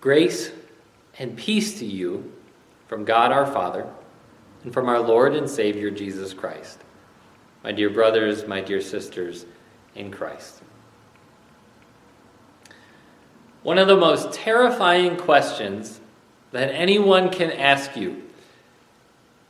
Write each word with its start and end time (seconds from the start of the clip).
Grace 0.00 0.52
and 1.18 1.36
peace 1.36 1.78
to 1.80 1.84
you 1.84 2.32
from 2.86 3.04
God 3.04 3.32
our 3.32 3.46
Father 3.46 3.86
and 4.62 4.72
from 4.72 4.88
our 4.88 5.00
Lord 5.00 5.34
and 5.34 5.48
Savior 5.50 5.90
Jesus 5.90 6.32
Christ. 6.32 6.80
My 7.64 7.72
dear 7.72 7.90
brothers, 7.90 8.46
my 8.46 8.60
dear 8.60 8.80
sisters 8.80 9.44
in 9.94 10.12
Christ. 10.12 10.62
One 13.62 13.78
of 13.78 13.88
the 13.88 13.96
most 13.96 14.32
terrifying 14.32 15.16
questions 15.16 16.00
that 16.52 16.70
anyone 16.70 17.30
can 17.30 17.50
ask 17.50 17.96
you 17.96 18.22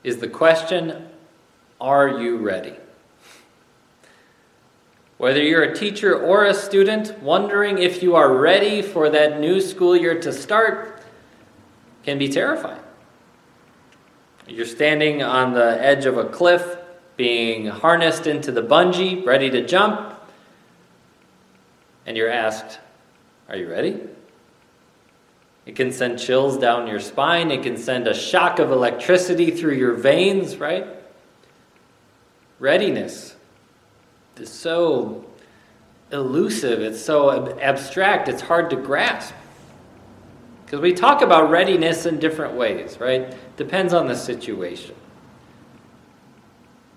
is 0.03 0.17
the 0.17 0.29
question 0.29 1.09
Are 1.81 2.21
you 2.21 2.39
ready? 2.39 2.75
Whether 5.19 5.43
you're 5.43 5.65
a 5.65 5.75
teacher 5.75 6.17
or 6.17 6.45
a 6.45 6.55
student, 6.55 7.21
wondering 7.21 7.79
if 7.79 8.05
you 8.05 8.15
are 8.15 8.33
ready 8.33 8.83
for 8.83 9.11
that 9.11 9.41
new 9.41 9.61
school 9.61 9.97
year 9.97 10.21
to 10.21 10.33
start 10.33 11.03
can 12.05 12.19
be 12.19 12.29
terrifying. 12.29 12.81
You're 14.47 14.65
standing 14.65 15.25
on 15.25 15.55
the 15.55 15.85
edge 15.85 16.07
of 16.07 16.17
a 16.17 16.25
cliff, 16.25 16.79
being 17.17 17.67
harnessed 17.67 18.29
into 18.29 18.53
the 18.53 18.63
bungee, 18.63 19.27
ready 19.27 19.51
to 19.51 19.67
jump, 19.67 20.15
and 22.07 22.17
you're 22.17 22.31
asked, 22.31 22.79
Are 23.49 23.57
you 23.57 23.69
ready? 23.69 24.01
It 25.67 25.75
can 25.75 25.91
send 25.91 26.21
chills 26.21 26.57
down 26.57 26.87
your 26.87 27.01
spine, 27.01 27.51
it 27.51 27.65
can 27.65 27.77
send 27.77 28.07
a 28.07 28.15
shock 28.15 28.61
of 28.61 28.71
electricity 28.71 29.51
through 29.51 29.75
your 29.75 29.95
veins, 29.95 30.59
right? 30.59 30.87
Readiness 32.61 33.35
is 34.41 34.51
so 34.51 35.25
elusive, 36.11 36.81
it's 36.81 37.01
so 37.01 37.59
abstract, 37.59 38.29
it's 38.29 38.43
hard 38.43 38.71
to 38.71 38.77
grasp. 38.77 39.35
Because 40.65 40.81
we 40.81 40.93
talk 40.93 41.23
about 41.23 41.51
readiness 41.51 42.05
in 42.07 42.19
different 42.19 42.55
ways, 42.55 42.99
right? 43.01 43.35
Depends 43.57 43.95
on 43.95 44.07
the 44.07 44.15
situation. 44.15 44.95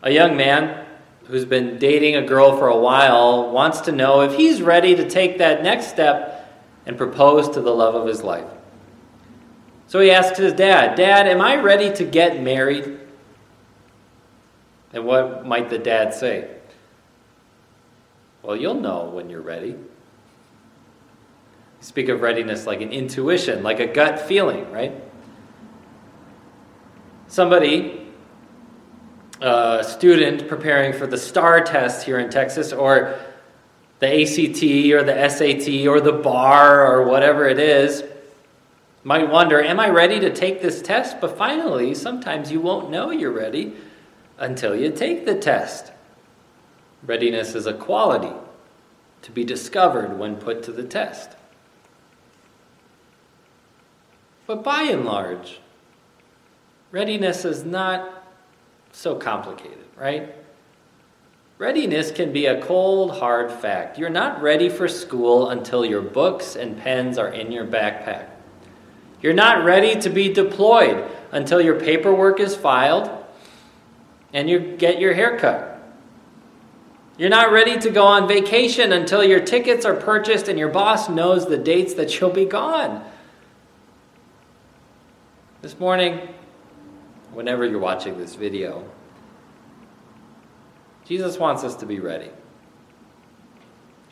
A 0.03 0.11
young 0.11 0.35
man 0.35 0.85
who's 1.25 1.45
been 1.45 1.77
dating 1.77 2.15
a 2.15 2.21
girl 2.21 2.57
for 2.57 2.67
a 2.67 2.77
while 2.77 3.51
wants 3.51 3.81
to 3.81 3.91
know 3.91 4.21
if 4.21 4.35
he's 4.35 4.61
ready 4.61 4.95
to 4.95 5.09
take 5.09 5.37
that 5.37 5.63
next 5.63 5.87
step 5.87 6.65
and 6.85 6.97
propose 6.97 7.49
to 7.49 7.61
the 7.61 7.71
love 7.71 7.95
of 7.95 8.07
his 8.07 8.23
life. 8.23 8.49
So 9.87 9.99
he 9.99 10.11
asks 10.11 10.37
his 10.37 10.53
dad, 10.53 10.95
Dad, 10.95 11.27
am 11.27 11.41
I 11.41 11.57
ready 11.57 11.93
to 11.93 12.03
get 12.03 12.41
married? 12.41 12.99
And 14.93 15.05
what 15.05 15.45
might 15.45 15.69
the 15.69 15.77
dad 15.77 16.13
say? 16.13 16.49
Well, 18.43 18.55
you'll 18.55 18.73
know 18.73 19.05
when 19.05 19.29
you're 19.29 19.41
ready. 19.41 19.75
Speak 21.79 22.09
of 22.09 22.21
readiness 22.21 22.65
like 22.65 22.81
an 22.81 22.91
intuition, 22.91 23.63
like 23.63 23.79
a 23.79 23.87
gut 23.87 24.19
feeling, 24.19 24.71
right? 24.71 24.93
Somebody, 27.27 28.07
a 29.41 29.83
student 29.83 30.47
preparing 30.47 30.93
for 30.93 31.07
the 31.07 31.17
STAAR 31.17 31.61
test 31.61 32.05
here 32.05 32.19
in 32.19 32.29
Texas, 32.29 32.73
or 32.73 33.17
the 33.99 34.07
ACT, 34.07 34.63
or 34.93 35.03
the 35.03 35.29
SAT, 35.29 35.87
or 35.87 36.01
the 36.01 36.11
bar, 36.11 36.85
or 36.85 37.07
whatever 37.07 37.47
it 37.47 37.59
is, 37.59 38.03
might 39.03 39.29
wonder, 39.29 39.63
Am 39.63 39.79
I 39.79 39.89
ready 39.89 40.19
to 40.19 40.33
take 40.33 40.61
this 40.61 40.81
test? 40.81 41.21
But 41.21 41.37
finally, 41.37 41.95
sometimes 41.95 42.51
you 42.51 42.61
won't 42.61 42.91
know 42.91 43.11
you're 43.11 43.31
ready 43.31 43.73
until 44.37 44.75
you 44.75 44.91
take 44.91 45.25
the 45.25 45.35
test. 45.35 45.91
Readiness 47.03 47.55
is 47.55 47.65
a 47.65 47.73
quality 47.73 48.33
to 49.23 49.31
be 49.31 49.43
discovered 49.43 50.17
when 50.17 50.35
put 50.35 50.63
to 50.63 50.71
the 50.71 50.83
test. 50.83 51.31
But 54.47 54.63
by 54.63 54.83
and 54.83 55.05
large, 55.05 55.59
readiness 56.91 57.45
is 57.45 57.63
not 57.63 58.25
so 58.91 59.15
complicated, 59.15 59.85
right? 59.95 60.35
Readiness 61.57 62.11
can 62.11 62.33
be 62.33 62.47
a 62.47 62.61
cold, 62.61 63.11
hard 63.11 63.51
fact. 63.51 63.97
You're 63.97 64.09
not 64.09 64.41
ready 64.41 64.67
for 64.67 64.87
school 64.87 65.49
until 65.49 65.85
your 65.85 66.01
books 66.01 66.55
and 66.55 66.77
pens 66.77 67.17
are 67.17 67.29
in 67.29 67.51
your 67.51 67.65
backpack. 67.65 68.29
You're 69.21 69.33
not 69.33 69.63
ready 69.63 69.99
to 70.01 70.09
be 70.09 70.33
deployed 70.33 71.07
until 71.31 71.61
your 71.61 71.79
paperwork 71.79 72.39
is 72.39 72.55
filed 72.55 73.09
and 74.33 74.49
you 74.49 74.59
get 74.59 74.99
your 74.99 75.13
hair 75.13 75.37
cut. 75.37 75.70
You're 77.17 77.29
not 77.29 77.51
ready 77.51 77.77
to 77.79 77.89
go 77.89 78.05
on 78.05 78.27
vacation 78.27 78.91
until 78.93 79.23
your 79.23 79.41
tickets 79.41 79.85
are 79.85 79.95
purchased 79.95 80.47
and 80.47 80.57
your 80.57 80.69
boss 80.69 81.09
knows 81.09 81.47
the 81.47 81.57
dates 81.57 81.93
that 81.95 82.19
you'll 82.19 82.29
be 82.29 82.45
gone. 82.45 83.03
This 85.61 85.79
morning, 85.79 86.29
whenever 87.33 87.65
you're 87.65 87.79
watching 87.79 88.17
this 88.17 88.35
video, 88.35 88.83
Jesus 91.05 91.37
wants 91.37 91.63
us 91.63 91.75
to 91.75 91.85
be 91.85 91.99
ready 91.99 92.29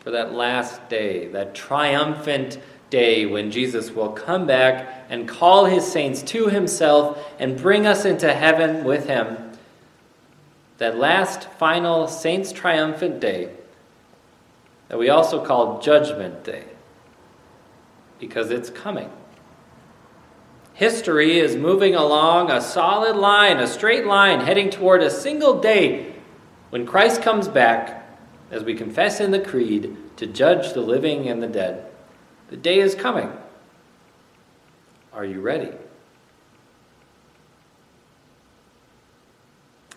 for 0.02 0.12
that 0.12 0.34
last 0.34 0.88
day, 0.90 1.28
that 1.30 1.56
triumphant 1.56 2.60
day 2.90 3.26
when 3.26 3.52
Jesus 3.52 3.92
will 3.92 4.10
come 4.12 4.46
back 4.46 5.06
and 5.10 5.28
call 5.28 5.66
his 5.66 5.90
saints 5.90 6.22
to 6.24 6.48
himself 6.48 7.18
and 7.40 7.58
bring 7.58 7.86
us 7.86 8.06
into 8.06 8.34
heaven 8.34 8.84
with 8.84 9.08
him. 9.08 9.49
That 10.80 10.98
last, 10.98 11.44
final, 11.60 12.08
saints' 12.08 12.52
triumphant 12.52 13.20
day 13.20 13.52
that 14.88 14.98
we 14.98 15.10
also 15.10 15.46
call 15.46 15.80
Judgment 15.82 16.44
Day 16.44 16.64
because 18.20 18.50
it's 18.50 18.70
coming. 18.70 19.12
History 20.74 21.38
is 21.38 21.56
moving 21.56 21.96
along 21.96 22.50
a 22.50 22.62
solid 22.62 23.16
line, 23.16 23.58
a 23.58 23.68
straight 23.68 24.06
line, 24.06 24.40
heading 24.40 24.70
toward 24.70 25.02
a 25.02 25.10
single 25.10 25.60
day 25.60 26.16
when 26.70 26.86
Christ 26.86 27.22
comes 27.22 27.48
back, 27.48 28.10
as 28.50 28.64
we 28.64 28.74
confess 28.74 29.20
in 29.20 29.32
the 29.32 29.40
Creed, 29.40 29.96
to 30.16 30.26
judge 30.26 30.74
the 30.74 30.82
living 30.82 31.28
and 31.28 31.44
the 31.44 31.48
dead. 31.48 31.86
The 32.50 32.58
day 32.58 32.80
is 32.80 32.96
coming. 32.96 33.32
Are 35.12 35.26
you 35.26 35.42
ready? 35.42 35.72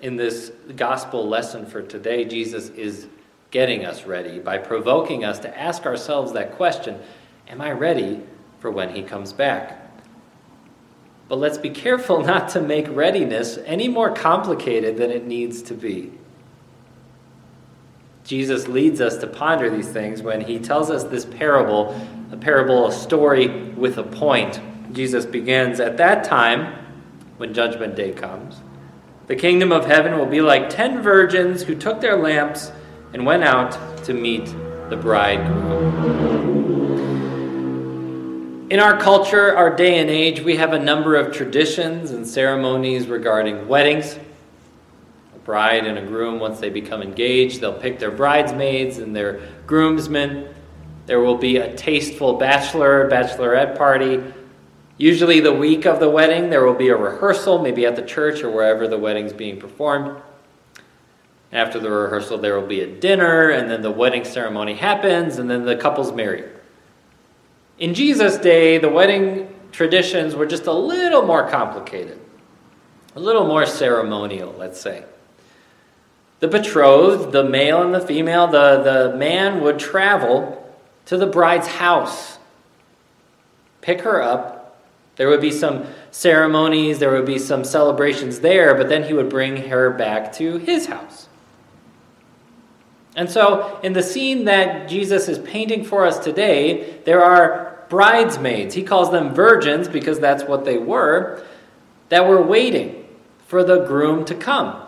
In 0.03 0.17
this 0.17 0.51
gospel 0.75 1.29
lesson 1.29 1.65
for 1.65 1.81
today, 1.81 2.25
Jesus 2.25 2.71
is 2.71 3.07
getting 3.53 3.87
us 3.87 4.05
ready 4.05 4.41
by 4.41 4.59
provoking 4.59 5.25
us 5.25 5.39
to 5.39 5.59
ask 5.59 5.87
ourselves 5.87 6.33
that 6.33 6.57
question 6.57 7.01
Am 7.49 7.61
I 7.61 7.71
ready 7.71 8.21
for 8.59 8.69
when 8.69 8.95
he 8.95 9.03
comes 9.03 9.33
back? 9.33 9.79
But 11.29 11.37
let's 11.37 11.57
be 11.57 11.71
careful 11.71 12.21
not 12.27 12.49
to 12.51 12.61
make 12.61 12.89
readiness 12.89 13.59
any 13.65 13.87
more 13.87 14.13
complicated 14.13 14.97
than 14.97 15.13
it 15.13 15.25
needs 15.25 15.63
to 15.63 15.75
be. 15.75 16.13
Jesus 18.25 18.67
leads 18.67 19.01
us 19.01 19.19
to 19.19 19.29
ponder 19.29 19.71
these 19.71 19.89
things 19.89 20.21
when 20.21 20.41
he 20.41 20.59
tells 20.59 20.91
us 20.91 21.05
this 21.05 21.25
parable, 21.25 21.95
a 22.33 22.37
parable, 22.37 22.89
a 22.89 22.93
story 22.93 23.71
with 23.71 23.99
a 23.99 24.03
point. 24.03 24.61
Jesus 24.93 25.25
begins 25.25 25.79
at 25.79 25.97
that 25.99 26.25
time, 26.25 26.75
when 27.37 27.55
Judgment 27.55 27.95
Day 27.97 28.13
comes, 28.13 28.57
the 29.27 29.37
kingdom 29.37 29.73
of 29.73 29.87
heaven 29.87 30.19
will 30.19 30.27
be 30.27 30.41
like 30.41 30.69
ten 30.69 31.01
virgins 31.03 31.63
who 31.63 31.75
took 31.75 32.01
their 32.01 32.17
lamps 32.17 32.73
and 33.13 33.25
went 33.25 33.45
out 33.45 34.05
to 34.05 34.13
meet 34.15 34.47
the 34.91 34.97
bridegroom. 34.97 36.13
In 38.71 38.81
our 38.81 38.99
culture, 38.99 39.55
our 39.55 39.69
day 39.75 39.99
and 39.99 40.09
age, 40.09 40.41
we 40.41 40.57
have 40.57 40.73
a 40.73 40.79
number 40.79 41.15
of 41.15 41.33
traditions 41.33 42.11
and 42.11 42.27
ceremonies 42.27 43.07
regarding 43.07 43.69
weddings 43.69 44.19
A 45.35 45.39
bride 45.41 45.87
and 45.87 45.99
a 45.99 46.03
groom, 46.07 46.41
once 46.41 46.59
they 46.59 46.71
become 46.71 47.03
engaged, 47.03 47.61
they'll 47.61 47.75
pick 47.79 47.99
their 47.99 48.11
bridesmaids 48.11 48.97
and 48.97 49.15
their 49.15 49.41
groomsmen. 49.67 50.49
There 51.05 51.21
will 51.21 51.37
be 51.37 51.59
a 51.59 51.75
tasteful 51.77 52.39
bachelor, 52.39 53.11
bachelorette 53.11 53.77
party. 53.77 54.23
Usually, 54.99 55.41
the 55.41 55.53
week 55.53 55.87
of 55.87 56.01
the 56.01 56.09
wedding, 56.09 56.51
there 56.51 56.65
will 56.65 56.75
be 56.75 56.89
a 56.89 56.97
rehearsal, 56.97 57.61
maybe 57.61 57.87
at 57.87 57.97
the 57.97 58.03
church 58.03 58.43
or 58.43 58.51
wherever 58.51 58.87
the 58.87 58.99
wedding's 58.99 59.33
being 59.33 59.59
performed. 59.59 60.21
After 61.51 61.79
the 61.79 61.91
rehearsal, 61.91 62.39
there 62.39 62.59
will 62.59 62.67
be 62.67 62.81
a 62.81 62.87
dinner, 62.87 63.51
and 63.51 63.71
then 63.71 63.83
the 63.83 63.91
wedding 63.91 64.25
ceremony 64.25 64.75
happens, 64.75 65.39
and 65.39 65.51
then 65.51 65.65
the 65.65 65.77
couple's 65.77 66.13
married. 66.13 66.45
In 67.79 67.95
Jesus' 67.95 68.37
day, 68.39 68.79
the 68.79 68.89
wedding 68.89 69.55
traditions 69.73 70.35
were 70.35 70.47
just 70.47 70.67
a 70.67 70.73
little 70.73 71.23
more 71.23 71.49
complicated, 71.49 72.21
a 73.17 73.21
little 73.21 73.47
more 73.47 73.67
ceremonial, 73.67 74.55
let's 74.59 74.81
say 74.81 75.05
the 76.43 76.49
betrothed, 76.49 77.31
the 77.31 77.45
male 77.45 77.85
and 77.85 77.95
the 77.95 78.01
female, 78.01 78.49
the, 78.49 78.83
the 78.83 79.17
man 79.17 79.61
would 79.61 79.79
travel 79.79 80.77
to 81.07 81.17
the 81.17 81.27
bride's 81.27 81.69
house, 81.69 82.37
pick 83.81 84.01
her 84.01 84.21
up. 84.21 84.52
There 85.23 85.29
would 85.29 85.41
be 85.41 85.53
some 85.53 85.87
ceremonies, 86.11 86.99
there 86.99 87.13
would 87.13 87.27
be 87.27 87.39
some 87.39 87.63
celebrations 87.63 88.41
there, 88.41 88.75
but 88.75 88.89
then 88.89 89.05
he 89.05 89.13
would 89.13 89.29
bring 89.29 89.69
her 89.69 89.89
back 89.89 90.33
to 90.33 90.59
his 90.59 90.87
house. 90.87 91.29
And 93.15 93.31
so, 93.31 93.79
in 93.85 93.93
the 93.93 94.03
scene 94.03 94.47
that 94.47 94.89
Jesus 94.89 95.29
is 95.29 95.39
painting 95.39 95.85
for 95.85 96.05
us 96.05 96.19
today, 96.19 96.99
there 97.05 97.23
are 97.23 97.85
bridesmaids. 97.89 98.75
He 98.75 98.83
calls 98.83 99.13
them 99.13 99.33
virgins 99.33 99.87
because 99.87 100.19
that's 100.19 100.43
what 100.43 100.65
they 100.65 100.77
were, 100.77 101.47
that 102.09 102.27
were 102.27 102.43
waiting 102.43 103.07
for 103.47 103.63
the 103.63 103.85
groom 103.85 104.25
to 104.25 104.35
come. 104.35 104.83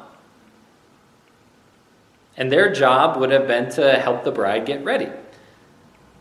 And 2.36 2.50
their 2.50 2.72
job 2.72 3.20
would 3.20 3.30
have 3.30 3.46
been 3.46 3.70
to 3.74 4.00
help 4.00 4.24
the 4.24 4.32
bride 4.32 4.66
get 4.66 4.84
ready. 4.84 5.06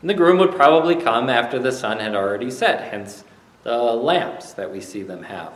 And 0.01 0.07
the 0.07 0.13
groom 0.13 0.37
would 0.37 0.53
probably 0.53 0.97
come 0.97 1.31
after 1.31 1.57
the 1.57 1.71
sun 1.71 1.97
had 1.97 2.13
already 2.13 2.51
set, 2.51 2.91
hence 2.91 3.23
the 3.63 3.75
lamps 3.75 4.53
that 4.53 4.71
we 4.71 4.81
see 4.81 5.03
them 5.03 5.23
have. 5.23 5.53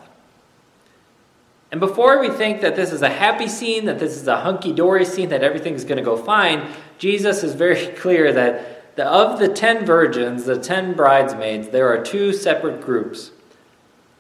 And 1.72 1.80
before 1.82 2.20
we 2.20 2.30
think 2.30 2.62
that 2.62 2.76
this 2.76 2.94
is 2.94 3.02
a 3.02 3.10
happy 3.10 3.48
scene, 3.48 3.86
that 3.86 4.00
this 4.00 4.16
is 4.16 4.28
a 4.28 4.42
hunky 4.42 4.72
dory 4.72 5.04
scene, 5.04 5.30
that 5.30 5.44
everything's 5.44 5.84
going 5.84 5.98
to 5.98 6.04
go 6.04 6.16
fine, 6.16 6.72
Jesus 6.98 7.44
is 7.44 7.54
very 7.54 7.88
clear 7.96 8.32
that 8.34 8.96
the, 8.96 9.06
of 9.06 9.40
the 9.40 9.50
ten 9.50 9.86
virgins, 9.86 10.46
the 10.46 10.58
ten 10.58 10.94
bridesmaids, 10.94 11.70
there 11.70 11.88
are 11.90 12.04
two 12.04 12.34
separate 12.34 12.82
groups. 12.82 13.32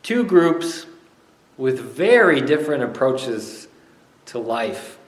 Two 0.03 0.23
groups 0.23 0.85
with 1.57 1.79
very 1.79 2.41
different 2.41 2.83
approaches 2.83 3.67
to 4.25 4.39
life. 4.39 4.99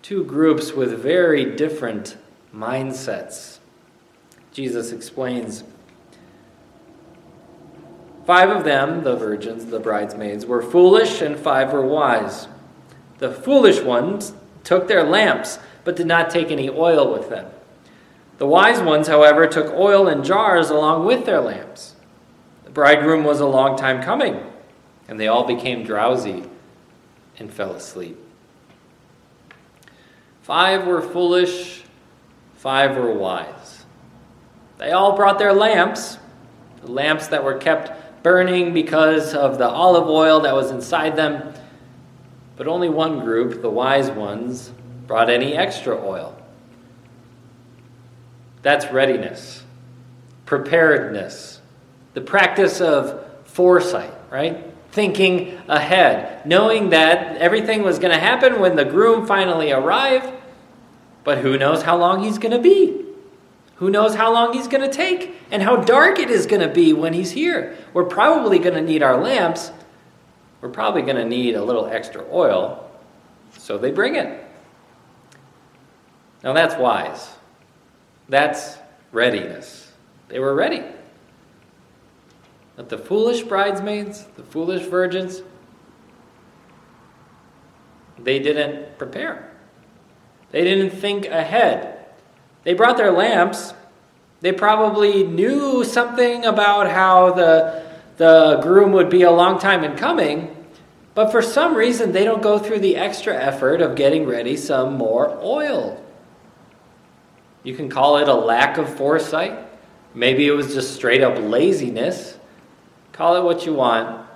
Two 0.00 0.24
groups 0.24 0.72
with 0.72 0.98
very 0.98 1.56
different 1.56 2.16
mindsets. 2.54 3.58
Jesus 4.52 4.92
explains 4.92 5.64
Five 8.26 8.50
of 8.50 8.64
them, 8.64 9.04
the 9.04 9.16
virgins, 9.16 9.66
the 9.66 9.78
bridesmaids, 9.78 10.46
were 10.46 10.62
foolish, 10.62 11.20
and 11.20 11.38
five 11.38 11.72
were 11.72 11.86
wise. 11.86 12.48
The 13.18 13.30
foolish 13.30 13.80
ones 13.80 14.32
took 14.62 14.88
their 14.88 15.04
lamps, 15.04 15.58
but 15.84 15.96
did 15.96 16.06
not 16.06 16.30
take 16.30 16.50
any 16.50 16.70
oil 16.70 17.12
with 17.12 17.28
them. 17.28 17.50
The 18.38 18.46
wise 18.46 18.80
ones, 18.80 19.08
however, 19.08 19.46
took 19.46 19.72
oil 19.74 20.08
in 20.08 20.24
jars 20.24 20.70
along 20.70 21.04
with 21.04 21.26
their 21.26 21.40
lamps. 21.40 21.94
The 22.64 22.70
bridegroom 22.70 23.24
was 23.24 23.40
a 23.40 23.46
long 23.46 23.76
time 23.76 24.02
coming, 24.02 24.40
and 25.06 25.20
they 25.20 25.28
all 25.28 25.46
became 25.46 25.84
drowsy 25.84 26.44
and 27.38 27.52
fell 27.52 27.72
asleep. 27.72 28.18
Five 30.42 30.86
were 30.86 31.02
foolish, 31.02 31.84
five 32.56 32.96
were 32.96 33.12
wise. 33.12 33.84
They 34.78 34.92
all 34.92 35.14
brought 35.14 35.38
their 35.38 35.52
lamps, 35.52 36.18
the 36.82 36.90
lamps 36.90 37.28
that 37.28 37.44
were 37.44 37.56
kept 37.56 38.03
burning 38.24 38.72
because 38.72 39.34
of 39.34 39.58
the 39.58 39.68
olive 39.68 40.08
oil 40.08 40.40
that 40.40 40.54
was 40.54 40.70
inside 40.72 41.14
them. 41.14 41.52
But 42.56 42.66
only 42.66 42.88
one 42.88 43.20
group, 43.20 43.60
the 43.60 43.70
wise 43.70 44.10
ones, 44.10 44.72
brought 45.06 45.28
any 45.28 45.54
extra 45.54 45.94
oil. 45.94 46.34
That's 48.62 48.90
readiness, 48.90 49.62
preparedness, 50.46 51.60
the 52.14 52.22
practice 52.22 52.80
of 52.80 53.26
foresight, 53.44 54.14
right? 54.30 54.72
Thinking 54.92 55.60
ahead, 55.68 56.46
knowing 56.46 56.90
that 56.90 57.36
everything 57.36 57.82
was 57.82 57.98
going 57.98 58.12
to 58.12 58.18
happen 58.18 58.58
when 58.58 58.74
the 58.74 58.86
groom 58.86 59.26
finally 59.26 59.70
arrived, 59.70 60.32
but 61.24 61.38
who 61.38 61.58
knows 61.58 61.82
how 61.82 61.98
long 61.98 62.24
he's 62.24 62.38
going 62.38 62.52
to 62.52 62.58
be. 62.58 63.03
Who 63.84 63.90
knows 63.90 64.14
how 64.14 64.32
long 64.32 64.54
he's 64.54 64.66
going 64.66 64.80
to 64.80 64.90
take 64.90 65.36
and 65.50 65.62
how 65.62 65.76
dark 65.76 66.18
it 66.18 66.30
is 66.30 66.46
going 66.46 66.66
to 66.66 66.72
be 66.72 66.94
when 66.94 67.12
he's 67.12 67.32
here. 67.32 67.76
We're 67.92 68.06
probably 68.06 68.58
going 68.58 68.72
to 68.76 68.80
need 68.80 69.02
our 69.02 69.22
lamps. 69.22 69.72
We're 70.62 70.70
probably 70.70 71.02
going 71.02 71.16
to 71.16 71.24
need 71.26 71.54
a 71.54 71.62
little 71.62 71.84
extra 71.84 72.24
oil. 72.32 72.90
So 73.58 73.76
they 73.76 73.90
bring 73.90 74.16
it. 74.16 74.42
Now 76.42 76.54
that's 76.54 76.76
wise. 76.76 77.28
That's 78.26 78.78
readiness. 79.12 79.92
They 80.28 80.38
were 80.38 80.54
ready. 80.54 80.82
But 82.76 82.88
the 82.88 82.96
foolish 82.96 83.42
bridesmaids, 83.42 84.24
the 84.38 84.44
foolish 84.44 84.86
virgins, 84.86 85.42
they 88.18 88.38
didn't 88.38 88.96
prepare. 88.96 89.52
They 90.52 90.64
didn't 90.64 90.98
think 90.98 91.26
ahead. 91.26 91.93
They 92.64 92.74
brought 92.74 92.96
their 92.96 93.12
lamps. 93.12 93.74
They 94.40 94.52
probably 94.52 95.22
knew 95.24 95.84
something 95.84 96.44
about 96.44 96.90
how 96.90 97.32
the, 97.32 97.82
the 98.16 98.60
groom 98.62 98.92
would 98.92 99.08
be 99.08 99.22
a 99.22 99.30
long 99.30 99.58
time 99.58 99.84
in 99.84 99.96
coming, 99.96 100.54
but 101.14 101.30
for 101.30 101.40
some 101.40 101.74
reason 101.74 102.12
they 102.12 102.24
don't 102.24 102.42
go 102.42 102.58
through 102.58 102.80
the 102.80 102.96
extra 102.96 103.34
effort 103.34 103.80
of 103.80 103.94
getting 103.94 104.26
ready 104.26 104.56
some 104.56 104.94
more 104.94 105.38
oil. 105.40 106.02
You 107.62 107.74
can 107.74 107.88
call 107.88 108.18
it 108.18 108.28
a 108.28 108.34
lack 108.34 108.76
of 108.76 108.94
foresight. 108.94 109.58
Maybe 110.14 110.46
it 110.46 110.52
was 110.52 110.74
just 110.74 110.94
straight 110.94 111.22
up 111.22 111.38
laziness. 111.38 112.36
Call 113.12 113.36
it 113.36 113.44
what 113.44 113.64
you 113.64 113.74
want. 113.74 114.26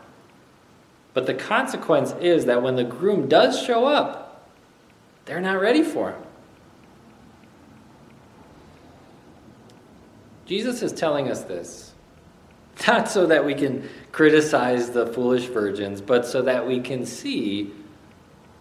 But 1.13 1.27
the 1.27 1.35
consequence 1.35 2.15
is 2.21 2.47
that 2.47 2.63
when 2.63 2.77
the 2.77 2.85
groom 2.85 3.29
does 3.29 3.61
show 3.63 3.87
up, 3.87 4.49
they're 5.27 5.41
not 5.41 5.61
ready 5.61 5.83
for 5.83 6.13
him. 6.13 6.23
Jesus 10.49 10.83
is 10.83 10.93
telling 10.93 11.31
us 11.31 11.45
this, 11.45 11.93
not 12.87 13.07
so 13.07 13.27
that 13.27 13.45
we 13.45 13.55
can 13.55 13.87
criticize 14.13 14.91
the 14.91 15.07
foolish 15.07 15.45
virgins, 15.45 16.01
but 16.01 16.27
so 16.27 16.41
that 16.41 16.67
we 16.67 16.81
can 16.81 17.05
see 17.05 17.71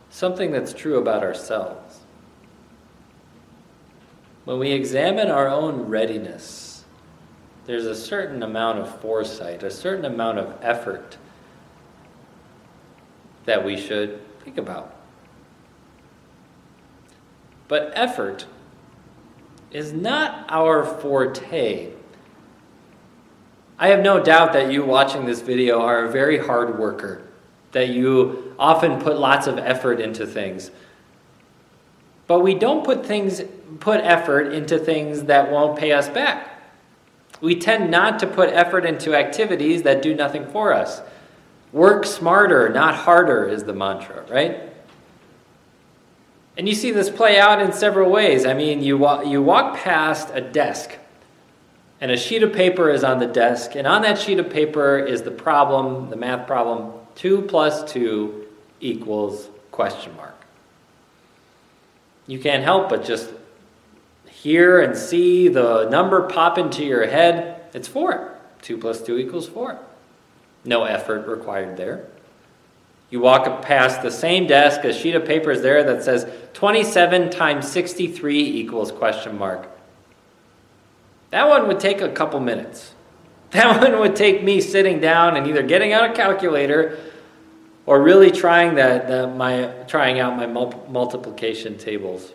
something 0.09 0.51
that's 0.51 0.73
true 0.73 0.97
about 0.97 1.23
ourselves. 1.23 2.01
When 4.43 4.59
we 4.59 4.71
examine 4.71 5.31
our 5.31 5.47
own 5.47 5.87
readiness, 5.87 6.83
there's 7.65 7.85
a 7.85 7.95
certain 7.95 8.43
amount 8.43 8.79
of 8.79 8.99
foresight, 8.99 9.63
a 9.63 9.71
certain 9.71 10.03
amount 10.03 10.39
of 10.39 10.57
effort 10.61 11.17
that 13.45 13.63
we 13.63 13.77
should 13.77 14.19
think 14.41 14.57
about. 14.57 14.93
But 17.69 17.93
effort 17.95 18.45
is 19.71 19.93
not 19.93 20.45
our 20.49 20.83
forte. 20.83 21.91
I 23.79 23.87
have 23.89 23.99
no 23.99 24.23
doubt 24.23 24.53
that 24.53 24.71
you 24.71 24.83
watching 24.83 25.25
this 25.25 25.41
video 25.41 25.81
are 25.81 26.05
a 26.05 26.11
very 26.11 26.39
hard 26.39 26.79
worker, 26.79 27.27
that 27.73 27.89
you 27.89 28.55
often 28.57 28.99
put 28.99 29.17
lots 29.17 29.45
of 29.45 29.57
effort 29.57 29.99
into 29.99 30.25
things. 30.25 30.71
But 32.25 32.39
we 32.41 32.55
don't 32.55 32.83
put 32.83 33.05
things 33.05 33.41
put 33.79 33.99
effort 34.01 34.53
into 34.53 34.79
things 34.79 35.23
that 35.23 35.51
won't 35.51 35.77
pay 35.77 35.91
us 35.91 36.07
back. 36.09 36.57
We 37.41 37.55
tend 37.55 37.91
not 37.91 38.19
to 38.19 38.27
put 38.27 38.49
effort 38.49 38.85
into 38.85 39.13
activities 39.15 39.83
that 39.83 40.01
do 40.01 40.15
nothing 40.15 40.47
for 40.47 40.73
us. 40.73 41.01
Work 41.71 42.05
smarter, 42.05 42.69
not 42.69 42.95
harder 42.95 43.47
is 43.47 43.65
the 43.65 43.73
mantra, 43.73 44.25
right? 44.29 44.66
And 46.57 46.67
you 46.67 46.73
see 46.73 46.89
this 46.91 47.09
play 47.09 47.39
out 47.39 47.61
in 47.61 47.71
several 47.71 48.09
ways. 48.09 48.45
I 48.45 48.55
mean, 48.55 48.81
you 48.81 48.97
walk, 48.97 49.27
you 49.27 49.43
walk 49.43 49.77
past 49.77 50.29
a 50.33 50.41
desk, 50.41 50.97
and 52.01 52.09
a 52.09 52.17
sheet 52.17 52.41
of 52.41 52.51
paper 52.51 52.89
is 52.89 53.03
on 53.03 53.19
the 53.19 53.27
desk, 53.27 53.75
and 53.75 53.85
on 53.85 54.01
that 54.01 54.17
sheet 54.17 54.39
of 54.39 54.49
paper 54.49 54.97
is 54.97 55.21
the 55.21 55.31
problem, 55.31 56.09
the 56.09 56.15
math 56.15 56.47
problem 56.47 56.93
2 57.15 57.43
plus 57.43 57.89
2 57.91 58.45
equals 58.79 59.49
question 59.71 60.15
mark. 60.15 60.35
You 62.25 62.39
can't 62.39 62.63
help 62.63 62.89
but 62.89 63.05
just 63.05 63.29
hear 64.27 64.81
and 64.81 64.97
see 64.97 65.47
the 65.47 65.87
number 65.89 66.27
pop 66.27 66.57
into 66.57 66.83
your 66.83 67.07
head. 67.07 67.61
It's 67.73 67.87
4. 67.87 68.33
2 68.63 68.77
plus 68.77 69.01
2 69.01 69.17
equals 69.17 69.47
4. 69.47 69.79
No 70.65 70.83
effort 70.83 71.27
required 71.27 71.77
there. 71.77 72.07
You 73.09 73.21
walk 73.21 73.61
past 73.61 74.01
the 74.01 74.11
same 74.11 74.47
desk, 74.47 74.83
a 74.83 74.93
sheet 74.93 75.15
of 75.15 75.25
paper 75.25 75.51
is 75.51 75.61
there 75.61 75.83
that 75.83 76.03
says 76.03 76.29
27 76.53 77.29
times 77.29 77.69
63 77.69 78.39
equals 78.39 78.91
question 78.91 79.37
mark. 79.37 79.69
That 81.29 81.47
one 81.47 81.67
would 81.67 81.79
take 81.79 82.01
a 82.01 82.09
couple 82.09 82.39
minutes. 82.39 82.93
That 83.51 83.81
one 83.81 83.97
would 84.01 84.17
take 84.17 84.43
me 84.43 84.59
sitting 84.59 84.99
down 84.99 85.37
and 85.37 85.47
either 85.47 85.63
getting 85.63 85.93
out 85.93 86.11
a 86.11 86.13
calculator 86.13 86.99
or 87.85 88.01
really 88.01 88.29
trying 88.29 88.75
that, 88.75 89.37
my 89.37 89.67
trying 89.87 90.19
out 90.19 90.35
my 90.35 90.45
multiplication 90.45 91.77
tables. 91.77 92.33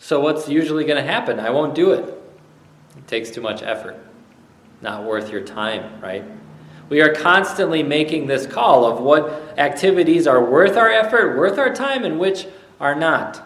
So 0.00 0.20
what's 0.20 0.48
usually 0.48 0.84
going 0.84 0.96
to 0.96 1.08
happen? 1.08 1.38
I 1.38 1.50
won't 1.50 1.74
do 1.74 1.92
it. 1.92 2.02
It 2.96 3.06
takes 3.06 3.30
too 3.30 3.42
much 3.42 3.62
effort. 3.62 3.98
Not 4.80 5.04
worth 5.04 5.30
your 5.30 5.42
time, 5.42 6.00
right? 6.00 6.24
We 6.92 7.00
are 7.00 7.14
constantly 7.14 7.82
making 7.82 8.26
this 8.26 8.46
call 8.46 8.84
of 8.84 9.00
what 9.00 9.54
activities 9.56 10.26
are 10.26 10.44
worth 10.44 10.76
our 10.76 10.90
effort, 10.90 11.38
worth 11.38 11.58
our 11.58 11.74
time, 11.74 12.04
and 12.04 12.20
which 12.20 12.46
are 12.78 12.94
not. 12.94 13.42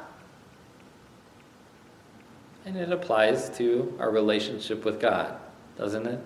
And 2.64 2.76
it 2.76 2.90
applies 2.90 3.48
to 3.50 3.96
our 4.00 4.10
relationship 4.10 4.84
with 4.84 5.00
God, 5.00 5.38
doesn't 5.78 6.08
it? 6.08 6.18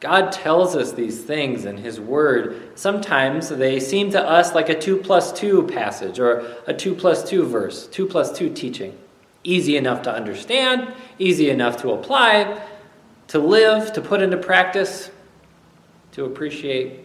God 0.00 0.32
tells 0.32 0.74
us 0.74 0.90
these 0.90 1.22
things 1.22 1.66
in 1.66 1.76
His 1.76 2.00
Word. 2.00 2.76
Sometimes 2.76 3.48
they 3.48 3.78
seem 3.78 4.10
to 4.10 4.20
us 4.20 4.56
like 4.56 4.70
a 4.70 4.76
2 4.76 4.96
plus 4.96 5.32
2 5.34 5.68
passage 5.68 6.18
or 6.18 6.52
a 6.66 6.74
2 6.74 6.96
plus 6.96 7.30
2 7.30 7.46
verse, 7.46 7.86
2 7.86 8.08
plus 8.08 8.36
2 8.36 8.52
teaching. 8.52 8.98
Easy 9.44 9.76
enough 9.76 10.02
to 10.02 10.12
understand, 10.12 10.92
easy 11.20 11.48
enough 11.48 11.80
to 11.82 11.92
apply, 11.92 12.60
to 13.28 13.38
live, 13.38 13.92
to 13.92 14.00
put 14.00 14.20
into 14.20 14.36
practice, 14.36 15.10
to 16.14 16.24
appreciate. 16.24 17.00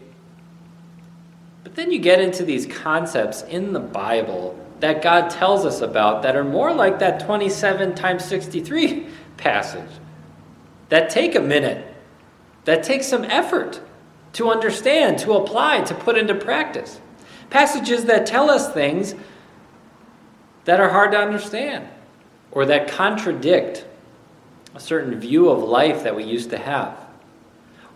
But 1.63 1.75
then 1.75 1.92
you 1.92 2.00
get 2.00 2.22
into 2.22 2.46
these 2.46 2.66
concepts 2.66 3.42
in 3.44 3.74
the 3.74 3.80
Bible 3.80 4.58
that 4.80 5.01
God 5.01 5.30
tells 5.30 5.66
us 5.66 5.82
about 5.82 6.24
that 6.24 6.36
are 6.36 6.44
more 6.44 6.74
like 6.74 7.00
that 7.00 7.20
27 7.20 7.96
times 7.96 8.24
63 8.25 9.08
passage, 9.38 9.89
that 10.89 11.10
take 11.10 11.36
a 11.36 11.42
minute, 11.42 11.86
that 12.66 12.84
take 12.84 13.04
some 13.04 13.24
effort 13.25 13.82
to 14.34 14.50
understand, 14.50 15.20
to 15.20 15.34
apply, 15.34 15.82
to 15.82 15.96
put 15.96 16.18
into 16.18 16.36
practice. 16.36 17.01
Passages 17.50 18.06
that 18.06 18.25
tell 18.25 18.50
us 18.50 18.72
things 18.74 19.16
that 20.66 20.80
are 20.80 20.89
hard 20.89 21.12
to 21.12 21.18
understand 21.18 21.88
or 22.51 22.66
that 22.66 22.88
contradict 22.88 23.86
a 24.75 24.80
certain 24.80 25.20
view 25.20 25.50
of 25.50 25.63
life 25.63 26.04
that 26.04 26.16
we 26.16 26.24
used 26.24 26.51
to 26.51 26.58
have, 26.58 27.09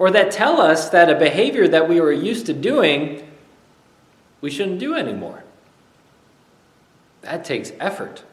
or 0.03 0.12
that 0.12 0.31
tell 0.31 0.60
us 0.60 0.89
that 0.89 1.10
a 1.10 1.15
behavior 1.15 1.65
that 1.65 1.88
we 1.88 2.01
were 2.01 2.12
used 2.12 2.45
to 2.45 2.53
doing 2.53 3.25
we 4.41 4.51
shouldn't 4.51 4.79
do 4.79 4.95
anymore. 4.95 5.45
That 7.22 7.45
takes 7.45 7.72
effort. 7.79 8.25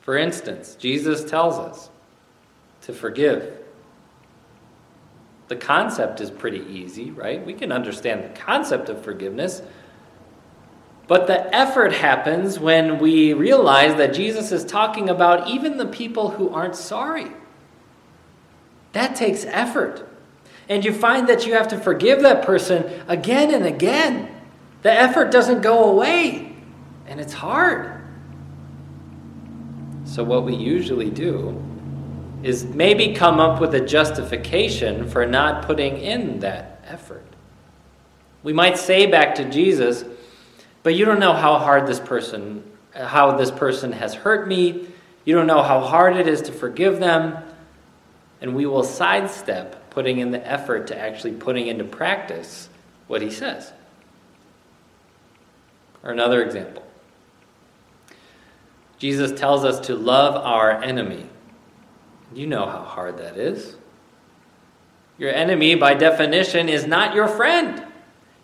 For 0.00 0.16
instance, 0.16 0.74
Jesus 0.74 1.22
tells 1.22 1.60
us 1.60 1.90
to 2.80 2.92
forgive. 2.92 3.56
The 5.46 5.54
concept 5.54 6.20
is 6.20 6.28
pretty 6.28 6.66
easy, 6.68 7.12
right? 7.12 7.46
We 7.46 7.54
can 7.54 7.70
understand 7.70 8.24
the 8.24 8.36
concept 8.40 8.88
of 8.88 9.04
forgiveness. 9.04 9.62
But 11.06 11.28
the 11.28 11.54
effort 11.54 11.92
happens 11.92 12.58
when 12.58 12.98
we 12.98 13.32
realize 13.32 13.94
that 13.98 14.12
Jesus 14.12 14.50
is 14.50 14.64
talking 14.64 15.08
about 15.08 15.46
even 15.46 15.76
the 15.76 15.86
people 15.86 16.30
who 16.30 16.52
aren't 16.52 16.74
sorry. 16.74 17.30
That 18.96 19.14
takes 19.14 19.44
effort. 19.44 20.08
And 20.70 20.82
you 20.82 20.90
find 20.90 21.28
that 21.28 21.46
you 21.46 21.52
have 21.52 21.68
to 21.68 21.78
forgive 21.78 22.22
that 22.22 22.46
person 22.46 23.04
again 23.08 23.52
and 23.52 23.66
again. 23.66 24.34
The 24.80 24.90
effort 24.90 25.30
doesn't 25.30 25.60
go 25.60 25.90
away, 25.90 26.56
and 27.06 27.20
it's 27.20 27.34
hard. 27.34 28.00
So, 30.06 30.24
what 30.24 30.44
we 30.44 30.54
usually 30.54 31.10
do 31.10 31.62
is 32.42 32.64
maybe 32.64 33.12
come 33.12 33.38
up 33.38 33.60
with 33.60 33.74
a 33.74 33.80
justification 33.80 35.06
for 35.10 35.26
not 35.26 35.66
putting 35.66 35.98
in 35.98 36.40
that 36.40 36.82
effort. 36.86 37.26
We 38.42 38.54
might 38.54 38.78
say 38.78 39.04
back 39.04 39.34
to 39.34 39.50
Jesus, 39.50 40.06
but 40.82 40.94
you 40.94 41.04
don't 41.04 41.20
know 41.20 41.34
how 41.34 41.58
hard 41.58 41.86
this 41.86 42.00
person 42.00 42.64
how 42.94 43.36
this 43.36 43.50
person 43.50 43.92
has 43.92 44.14
hurt 44.14 44.48
me. 44.48 44.86
You 45.26 45.34
don't 45.34 45.46
know 45.46 45.62
how 45.62 45.80
hard 45.80 46.16
it 46.16 46.26
is 46.26 46.40
to 46.42 46.52
forgive 46.52 46.98
them. 46.98 47.36
And 48.40 48.54
we 48.54 48.66
will 48.66 48.84
sidestep 48.84 49.90
putting 49.90 50.18
in 50.18 50.30
the 50.30 50.46
effort 50.46 50.88
to 50.88 50.98
actually 50.98 51.32
putting 51.32 51.68
into 51.68 51.84
practice 51.84 52.68
what 53.06 53.22
he 53.22 53.30
says. 53.30 53.72
Or 56.02 56.10
another 56.10 56.42
example. 56.42 56.82
Jesus 58.98 59.38
tells 59.38 59.64
us 59.64 59.86
to 59.86 59.94
love 59.94 60.34
our 60.36 60.82
enemy. 60.82 61.26
You 62.34 62.46
know 62.46 62.66
how 62.66 62.82
hard 62.82 63.18
that 63.18 63.36
is. 63.36 63.76
Your 65.18 65.32
enemy, 65.32 65.74
by 65.74 65.94
definition, 65.94 66.68
is 66.68 66.86
not 66.86 67.14
your 67.14 67.28
friend. 67.28 67.82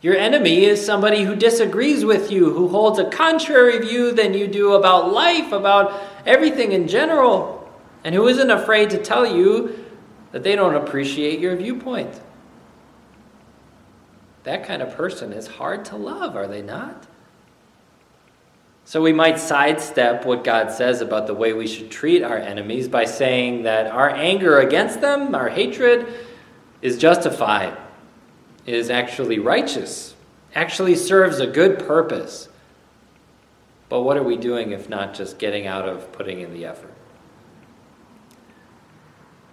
Your 0.00 0.16
enemy 0.16 0.64
is 0.64 0.84
somebody 0.84 1.22
who 1.22 1.36
disagrees 1.36 2.04
with 2.04 2.32
you, 2.32 2.52
who 2.52 2.68
holds 2.68 2.98
a 2.98 3.08
contrary 3.08 3.78
view 3.78 4.12
than 4.12 4.34
you 4.34 4.48
do 4.48 4.72
about 4.72 5.12
life, 5.12 5.52
about 5.52 6.02
everything 6.26 6.72
in 6.72 6.88
general, 6.88 7.70
and 8.02 8.14
who 8.14 8.26
isn't 8.26 8.50
afraid 8.50 8.90
to 8.90 8.98
tell 8.98 9.24
you 9.24 9.81
that 10.32 10.42
they 10.42 10.56
don't 10.56 10.74
appreciate 10.74 11.38
your 11.38 11.54
viewpoint. 11.56 12.20
That 14.44 14.66
kind 14.66 14.82
of 14.82 14.96
person 14.96 15.32
is 15.32 15.46
hard 15.46 15.84
to 15.86 15.96
love, 15.96 16.34
are 16.34 16.48
they 16.48 16.62
not? 16.62 17.06
So 18.84 19.00
we 19.00 19.12
might 19.12 19.38
sidestep 19.38 20.24
what 20.24 20.42
God 20.42 20.72
says 20.72 21.00
about 21.00 21.26
the 21.26 21.34
way 21.34 21.52
we 21.52 21.68
should 21.68 21.90
treat 21.90 22.22
our 22.24 22.36
enemies 22.36 22.88
by 22.88 23.04
saying 23.04 23.62
that 23.62 23.86
our 23.86 24.10
anger 24.10 24.58
against 24.58 25.00
them, 25.00 25.34
our 25.34 25.48
hatred, 25.48 26.12
is 26.80 26.98
justified, 26.98 27.76
is 28.66 28.90
actually 28.90 29.38
righteous, 29.38 30.14
actually 30.54 30.96
serves 30.96 31.38
a 31.38 31.46
good 31.46 31.78
purpose. 31.78 32.48
But 33.88 34.02
what 34.02 34.16
are 34.16 34.22
we 34.22 34.36
doing 34.36 34.72
if 34.72 34.88
not 34.88 35.14
just 35.14 35.38
getting 35.38 35.66
out 35.66 35.88
of 35.88 36.10
putting 36.12 36.40
in 36.40 36.52
the 36.52 36.64
effort? 36.64 36.91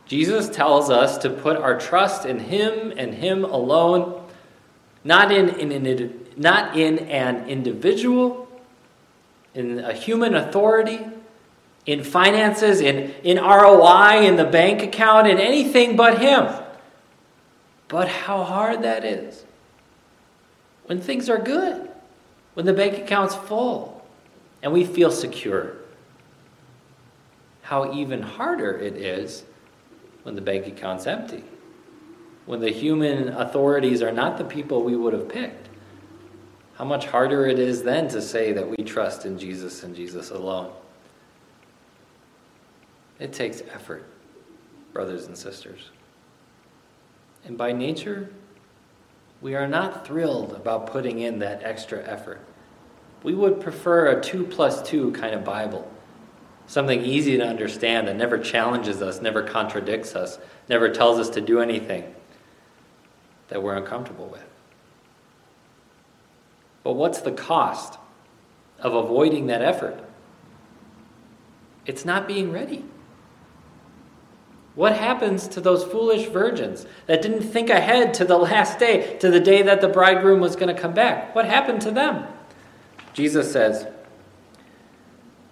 Jesus 0.10 0.50
tells 0.50 0.90
us 0.90 1.20
to 1.20 1.30
put 1.30 1.56
our 1.56 1.80
trust 1.80 2.26
in 2.26 2.40
Him 2.40 2.92
and 2.98 3.14
Him 3.14 3.46
alone, 3.46 4.28
not 5.06 5.32
in, 5.32 5.50
in, 5.50 5.86
in, 5.86 6.26
not 6.36 6.76
in 6.76 7.00
an 7.00 7.48
individual 7.48 8.50
in 9.54 9.80
a 9.80 9.94
human 9.94 10.36
authority, 10.36 11.00
in 11.86 12.04
finances, 12.04 12.82
in, 12.82 13.14
in 13.24 13.38
ROI, 13.38 14.26
in 14.26 14.36
the 14.36 14.46
bank 14.46 14.82
account, 14.82 15.28
in 15.28 15.38
anything 15.38 15.96
but 15.96 16.20
Him. 16.20 16.48
But 17.88 18.08
how 18.08 18.44
hard 18.44 18.84
that 18.84 19.04
is. 19.04 19.44
When 20.86 21.02
things 21.02 21.30
are 21.30 21.38
good, 21.38 21.90
when 22.54 22.66
the 22.66 22.74
bank 22.74 22.98
account's 22.98 23.36
full, 23.36 24.04
and 24.62 24.74
we 24.74 24.86
feel 24.86 25.12
secure. 25.12 25.76
How 27.62 27.94
even 27.94 28.22
harder 28.22 28.78
it 28.78 28.98
is 28.98 29.44
when 30.30 30.36
the 30.36 30.42
bank 30.44 30.68
account's 30.68 31.08
empty, 31.08 31.44
when 32.46 32.60
the 32.60 32.70
human 32.70 33.30
authorities 33.30 34.04
are 34.04 34.12
not 34.12 34.38
the 34.38 34.44
people 34.44 34.84
we 34.84 34.96
would 34.96 35.12
have 35.12 35.28
picked 35.28 35.70
how 36.76 36.86
much 36.86 37.08
harder 37.08 37.48
it 37.48 37.58
is 37.58 37.82
then 37.82 38.08
to 38.08 38.22
say 38.22 38.54
that 38.54 38.70
we 38.70 38.78
trust 38.78 39.26
in 39.26 39.40
Jesus 39.40 39.82
and 39.82 39.96
Jesus 39.96 40.30
alone. 40.30 40.72
It 43.18 43.34
takes 43.34 43.62
effort, 43.74 44.06
brothers 44.94 45.26
and 45.26 45.36
sisters. 45.36 45.90
And 47.44 47.58
by 47.58 47.72
nature, 47.72 48.32
we 49.42 49.56
are 49.56 49.68
not 49.68 50.06
thrilled 50.06 50.54
about 50.54 50.86
putting 50.88 51.20
in 51.20 51.40
that 51.40 51.64
extra 51.64 52.02
effort. 52.08 52.40
We 53.24 53.34
would 53.34 53.60
prefer 53.60 54.18
a 54.18 54.22
2 54.22 54.46
plus 54.46 54.82
2 54.88 55.12
kind 55.12 55.34
of 55.34 55.44
Bible. 55.44 55.92
Something 56.70 57.04
easy 57.04 57.36
to 57.36 57.44
understand 57.44 58.08
that 58.08 58.16
never 58.16 58.38
challenges 58.38 59.02
us, 59.02 59.24
never 59.24 59.42
contradicts 59.42 60.16
us, 60.16 60.38
never 60.70 60.88
tells 60.88 61.18
us 61.18 61.32
to 61.32 61.42
do 61.42 61.62
anything 61.62 62.14
that 63.48 63.64
we're 63.64 63.76
uncomfortable 63.76 64.28
with. 64.28 64.46
But 66.84 66.94
what's 66.94 67.22
the 67.22 67.32
cost 67.32 67.98
of 68.78 68.94
avoiding 68.94 69.48
that 69.48 69.64
effort? 69.64 70.00
It's 71.88 72.06
not 72.06 72.28
being 72.28 72.52
ready. 72.52 72.86
What 74.76 74.96
happens 74.96 75.48
to 75.48 75.62
those 75.62 75.84
foolish 75.84 76.28
virgins 76.28 76.86
that 77.08 77.24
didn't 77.24 77.42
think 77.42 77.72
ahead 77.72 78.14
to 78.14 78.26
the 78.26 78.38
last 78.38 78.78
day, 78.78 79.18
to 79.22 79.32
the 79.32 79.40
day 79.40 79.64
that 79.64 79.82
the 79.82 79.88
bridegroom 79.88 80.40
was 80.40 80.56
going 80.56 80.74
to 80.74 80.80
come 80.80 80.94
back? 80.94 81.34
What 81.34 81.46
happened 81.46 81.82
to 81.82 81.92
them? 81.92 82.28
Jesus 83.14 83.52
says, 83.52 83.88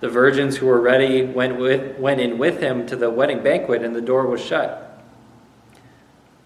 The 0.00 0.08
virgins 0.08 0.56
who 0.56 0.66
were 0.66 0.80
ready 0.80 1.24
went, 1.24 1.58
with, 1.58 1.98
went 1.98 2.20
in 2.20 2.38
with 2.38 2.60
him 2.60 2.86
to 2.86 2.96
the 2.96 3.10
wedding 3.10 3.42
banquet, 3.42 3.82
and 3.82 3.94
the 3.94 4.00
door 4.00 4.26
was 4.26 4.40
shut. 4.40 5.02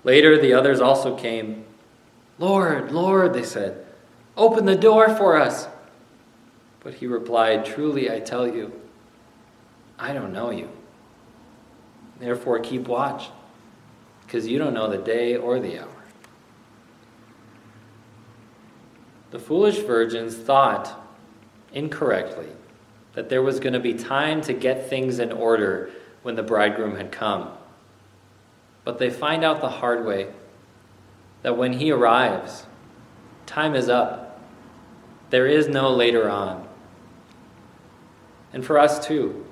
Later, 0.04 0.40
the 0.40 0.54
others 0.54 0.80
also 0.80 1.16
came. 1.16 1.64
Lord, 2.38 2.92
Lord, 2.92 3.34
they 3.34 3.42
said, 3.42 3.84
open 4.36 4.64
the 4.64 4.76
door 4.76 5.14
for 5.14 5.36
us. 5.36 5.68
But 6.80 6.94
he 6.94 7.06
replied, 7.06 7.64
Truly 7.64 8.10
I 8.10 8.20
tell 8.20 8.46
you, 8.46 8.72
I 9.98 10.12
don't 10.12 10.32
know 10.32 10.50
you. 10.50 10.68
Therefore 12.18 12.58
keep 12.58 12.88
watch, 12.88 13.28
because 14.22 14.46
you 14.46 14.58
don't 14.58 14.74
know 14.74 14.88
the 14.88 14.98
day 14.98 15.36
or 15.36 15.60
the 15.60 15.80
hour. 15.80 15.88
The 19.30 19.38
foolish 19.38 19.78
virgins 19.78 20.36
thought 20.36 20.98
incorrectly 21.72 22.48
that 23.14 23.28
there 23.28 23.42
was 23.42 23.60
going 23.60 23.74
to 23.74 23.80
be 23.80 23.94
time 23.94 24.40
to 24.42 24.52
get 24.52 24.88
things 24.88 25.18
in 25.18 25.32
order 25.32 25.90
when 26.22 26.34
the 26.34 26.42
bridegroom 26.42 26.96
had 26.96 27.12
come. 27.12 27.50
But 28.84 28.98
they 28.98 29.10
find 29.10 29.44
out 29.44 29.60
the 29.60 29.68
hard 29.68 30.04
way 30.04 30.28
that 31.42 31.56
when 31.56 31.74
he 31.74 31.90
arrives, 31.90 32.66
time 33.46 33.74
is 33.74 33.88
up. 33.88 34.40
There 35.30 35.46
is 35.46 35.68
no 35.68 35.90
later 35.90 36.28
on. 36.30 36.66
And 38.52 38.64
for 38.64 38.78
us 38.78 39.04
too, 39.06 39.46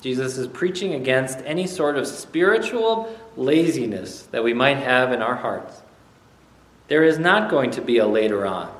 Jesus 0.00 0.36
is 0.36 0.48
preaching 0.48 0.94
against 0.94 1.38
any 1.44 1.66
sort 1.66 1.96
of 1.96 2.06
spiritual 2.06 3.16
laziness 3.36 4.22
that 4.32 4.42
we 4.42 4.52
might 4.52 4.78
have 4.78 5.12
in 5.12 5.22
our 5.22 5.36
hearts. 5.36 5.82
There 6.88 7.04
is 7.04 7.18
not 7.18 7.50
going 7.50 7.70
to 7.72 7.80
be 7.80 7.98
a 7.98 8.06
later 8.06 8.44
on. 8.44 8.74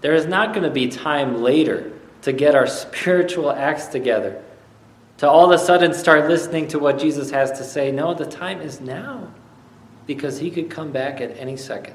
There 0.00 0.14
is 0.14 0.26
not 0.26 0.52
going 0.52 0.64
to 0.64 0.70
be 0.70 0.88
time 0.88 1.42
later 1.42 1.91
to 2.22 2.32
get 2.32 2.54
our 2.54 2.66
spiritual 2.66 3.50
acts 3.50 3.86
together, 3.86 4.42
to 5.18 5.28
all 5.28 5.52
of 5.52 5.60
a 5.60 5.62
sudden 5.62 5.92
start 5.92 6.28
listening 6.28 6.68
to 6.68 6.78
what 6.78 6.98
Jesus 6.98 7.30
has 7.30 7.52
to 7.52 7.64
say. 7.64 7.92
No, 7.92 8.14
the 8.14 8.26
time 8.26 8.60
is 8.60 8.80
now 8.80 9.28
because 10.06 10.38
he 10.38 10.50
could 10.50 10.70
come 10.70 10.90
back 10.92 11.20
at 11.20 11.36
any 11.36 11.56
second. 11.56 11.94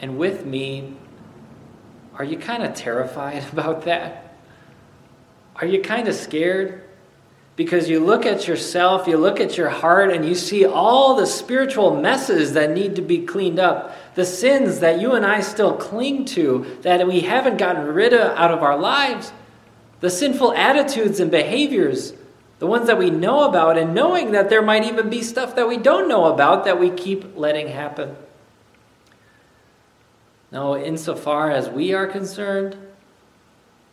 And 0.00 0.16
with 0.18 0.46
me, 0.46 0.96
are 2.14 2.24
you 2.24 2.38
kind 2.38 2.62
of 2.62 2.74
terrified 2.74 3.44
about 3.52 3.82
that? 3.82 4.34
Are 5.56 5.66
you 5.66 5.82
kind 5.82 6.08
of 6.08 6.14
scared? 6.14 6.84
Because 7.56 7.90
you 7.90 8.00
look 8.00 8.24
at 8.24 8.48
yourself, 8.48 9.06
you 9.06 9.18
look 9.18 9.40
at 9.40 9.58
your 9.58 9.68
heart, 9.68 10.10
and 10.10 10.24
you 10.24 10.34
see 10.34 10.64
all 10.64 11.16
the 11.16 11.26
spiritual 11.26 12.00
messes 12.00 12.54
that 12.54 12.70
need 12.70 12.96
to 12.96 13.02
be 13.02 13.26
cleaned 13.26 13.58
up, 13.58 13.94
the 14.14 14.24
sins 14.24 14.80
that 14.80 15.00
you 15.00 15.12
and 15.12 15.24
I 15.24 15.40
still 15.40 15.76
cling 15.76 16.24
to, 16.26 16.78
that 16.82 17.06
we 17.06 17.20
haven't 17.20 17.58
gotten 17.58 17.86
rid 17.86 18.12
of 18.12 18.36
out 18.36 18.50
of 18.50 18.62
our 18.62 18.78
lives, 18.78 19.32
the 20.00 20.10
sinful 20.10 20.52
attitudes 20.54 21.20
and 21.20 21.30
behaviors, 21.30 22.14
the 22.58 22.66
ones 22.66 22.88
that 22.88 22.98
we 22.98 23.10
know 23.10 23.48
about, 23.48 23.78
and 23.78 23.94
knowing 23.94 24.32
that 24.32 24.50
there 24.50 24.62
might 24.62 24.84
even 24.84 25.10
be 25.10 25.22
stuff 25.22 25.54
that 25.56 25.68
we 25.68 25.76
don't 25.76 26.08
know 26.08 26.26
about 26.26 26.64
that 26.64 26.80
we 26.80 26.90
keep 26.90 27.36
letting 27.36 27.68
happen. 27.68 28.16
Now, 30.50 30.74
insofar 30.74 31.50
as 31.50 31.68
we 31.68 31.94
are 31.94 32.08
concerned, 32.08 32.76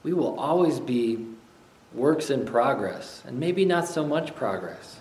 we 0.02 0.14
will 0.14 0.40
always 0.40 0.80
be 0.80 1.28
works 1.94 2.30
in 2.30 2.46
progress, 2.46 3.22
and 3.26 3.40
maybe 3.40 3.66
not 3.66 3.88
so 3.88 4.06
much 4.06 4.36
progress. 4.36 5.00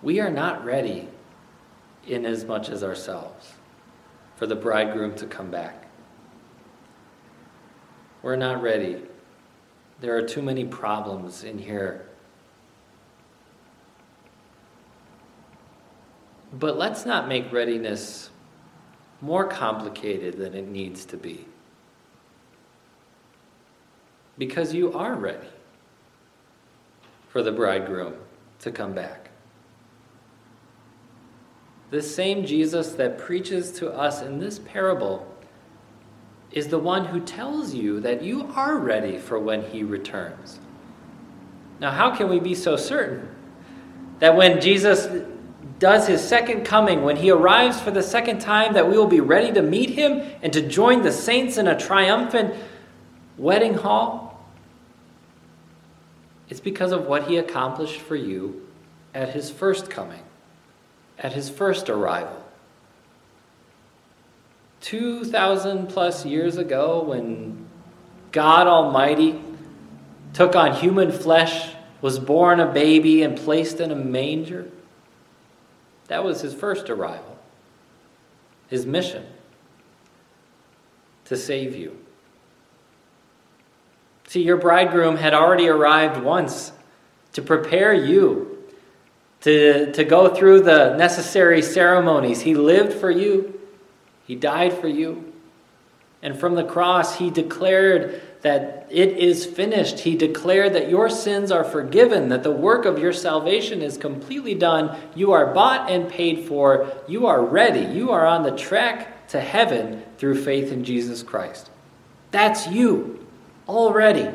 We 0.00 0.20
are 0.20 0.30
not 0.30 0.64
ready 0.64 1.08
in 2.06 2.24
as 2.24 2.44
much 2.44 2.68
as 2.68 2.84
ourselves 2.84 3.55
for 4.36 4.46
the 4.46 4.54
bridegroom 4.54 5.14
to 5.16 5.26
come 5.26 5.50
back. 5.50 5.86
We're 8.22 8.36
not 8.36 8.62
ready. 8.62 9.02
There 10.00 10.16
are 10.16 10.22
too 10.22 10.42
many 10.42 10.64
problems 10.64 11.42
in 11.42 11.58
here. 11.58 12.06
But 16.52 16.76
let's 16.78 17.04
not 17.04 17.28
make 17.28 17.50
readiness 17.52 18.30
more 19.20 19.46
complicated 19.46 20.36
than 20.36 20.54
it 20.54 20.68
needs 20.68 21.04
to 21.06 21.16
be. 21.16 21.46
Because 24.38 24.74
you 24.74 24.92
are 24.92 25.14
ready 25.14 25.48
for 27.28 27.42
the 27.42 27.52
bridegroom 27.52 28.14
to 28.60 28.70
come 28.70 28.92
back. 28.92 29.25
The 31.90 32.02
same 32.02 32.44
Jesus 32.44 32.92
that 32.92 33.18
preaches 33.18 33.72
to 33.72 33.90
us 33.92 34.22
in 34.22 34.38
this 34.38 34.58
parable 34.58 35.26
is 36.50 36.68
the 36.68 36.78
one 36.78 37.06
who 37.06 37.20
tells 37.20 37.74
you 37.74 38.00
that 38.00 38.22
you 38.22 38.50
are 38.54 38.76
ready 38.78 39.18
for 39.18 39.38
when 39.38 39.62
he 39.62 39.82
returns. 39.82 40.58
Now, 41.80 41.90
how 41.90 42.16
can 42.16 42.28
we 42.28 42.40
be 42.40 42.54
so 42.54 42.76
certain 42.76 43.28
that 44.18 44.34
when 44.34 44.60
Jesus 44.60 45.08
does 45.78 46.06
his 46.06 46.26
second 46.26 46.64
coming, 46.64 47.02
when 47.02 47.16
he 47.16 47.30
arrives 47.30 47.80
for 47.80 47.90
the 47.90 48.02
second 48.02 48.40
time, 48.40 48.72
that 48.74 48.88
we 48.88 48.96
will 48.96 49.06
be 49.06 49.20
ready 49.20 49.52
to 49.52 49.62
meet 49.62 49.90
him 49.90 50.22
and 50.42 50.52
to 50.52 50.62
join 50.62 51.02
the 51.02 51.12
saints 51.12 51.58
in 51.58 51.68
a 51.68 51.78
triumphant 51.78 52.54
wedding 53.36 53.74
hall? 53.74 54.46
It's 56.48 56.60
because 56.60 56.92
of 56.92 57.06
what 57.06 57.28
he 57.28 57.36
accomplished 57.36 58.00
for 58.00 58.16
you 58.16 58.66
at 59.14 59.30
his 59.30 59.50
first 59.50 59.90
coming, 59.90 60.22
at 61.18 61.32
his 61.32 61.48
first 61.48 61.88
arrival. 61.88 62.42
2,000 64.82 65.88
plus 65.88 66.24
years 66.24 66.56
ago, 66.56 67.02
when 67.02 67.66
God 68.32 68.66
Almighty 68.66 69.40
took 70.32 70.54
on 70.54 70.74
human 70.74 71.10
flesh, 71.10 71.72
was 72.02 72.18
born 72.18 72.60
a 72.60 72.70
baby, 72.70 73.22
and 73.22 73.36
placed 73.36 73.80
in 73.80 73.90
a 73.90 73.96
manger, 73.96 74.68
that 76.08 76.22
was 76.22 76.40
his 76.42 76.54
first 76.54 76.90
arrival, 76.90 77.38
his 78.68 78.86
mission 78.86 79.24
to 81.24 81.36
save 81.36 81.74
you. 81.74 81.98
See, 84.28 84.42
your 84.42 84.56
bridegroom 84.56 85.16
had 85.16 85.34
already 85.34 85.68
arrived 85.68 86.22
once 86.22 86.72
to 87.32 87.42
prepare 87.42 87.94
you 87.94 88.45
to, 89.42 89.92
to 89.92 90.04
go 90.04 90.34
through 90.34 90.62
the 90.62 90.96
necessary 90.96 91.62
ceremonies. 91.62 92.40
He 92.40 92.54
lived 92.54 92.92
for 92.92 93.10
you, 93.10 93.60
He 94.26 94.34
died 94.34 94.72
for 94.72 94.88
you. 94.88 95.32
And 96.22 96.38
from 96.38 96.54
the 96.54 96.64
cross, 96.64 97.16
He 97.16 97.30
declared 97.30 98.22
that 98.42 98.86
it 98.90 99.16
is 99.18 99.44
finished. 99.44 100.00
He 100.00 100.16
declared 100.16 100.72
that 100.74 100.88
your 100.88 101.10
sins 101.10 101.50
are 101.50 101.64
forgiven, 101.64 102.28
that 102.28 102.42
the 102.42 102.50
work 102.50 102.84
of 102.84 102.98
your 102.98 103.12
salvation 103.12 103.82
is 103.82 103.98
completely 103.98 104.54
done. 104.54 104.96
You 105.14 105.32
are 105.32 105.52
bought 105.52 105.90
and 105.90 106.08
paid 106.08 106.46
for. 106.46 106.92
You 107.08 107.26
are 107.26 107.44
ready. 107.44 107.92
You 107.94 108.12
are 108.12 108.26
on 108.26 108.42
the 108.42 108.56
track 108.56 109.28
to 109.28 109.40
heaven 109.40 110.02
through 110.18 110.42
faith 110.42 110.72
in 110.72 110.84
Jesus 110.84 111.22
Christ. 111.22 111.70
That's 112.30 112.66
you 112.68 113.26
already 113.68 114.30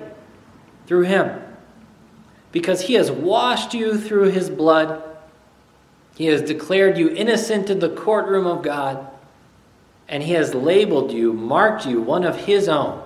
through 0.87 1.03
Him. 1.03 1.41
Because 2.51 2.81
He 2.81 2.95
has 2.95 3.11
washed 3.11 3.73
you 3.73 3.99
through 3.99 4.31
His 4.31 4.49
blood, 4.49 5.03
He 6.15 6.25
has 6.25 6.41
declared 6.41 6.97
you 6.97 7.09
innocent 7.09 7.69
in 7.69 7.79
the 7.79 7.89
courtroom 7.89 8.45
of 8.45 8.61
God, 8.61 9.07
and 10.07 10.21
He 10.21 10.33
has 10.33 10.53
labeled 10.53 11.11
you, 11.11 11.33
marked 11.33 11.85
you 11.85 12.01
one 12.01 12.23
of 12.23 12.35
His 12.35 12.67
own, 12.67 13.01